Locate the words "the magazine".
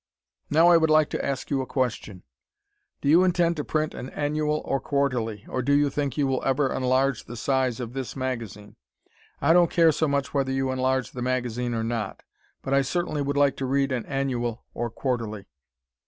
11.11-11.75